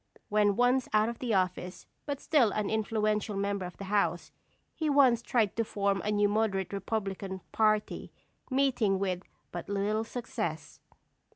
When 0.29 0.55
once 0.55 0.89
out 0.93 1.09
of 1.09 1.21
office, 1.31 1.85
but 2.07 2.19
still 2.19 2.49
an 2.53 2.71
influential 2.71 3.37
member 3.37 3.67
of 3.67 3.77
the 3.77 3.83
House, 3.83 4.31
he 4.73 4.89
once 4.89 5.21
tried 5.21 5.55
to 5.57 5.63
form 5.63 6.01
a 6.03 6.09
new 6.09 6.27
Moderate 6.27 6.73
Republican 6.73 7.41
party, 7.51 8.11
meeting 8.49 8.97
with 8.97 9.21
but 9.51 9.69
little 9.69 10.03
success. 10.03 10.79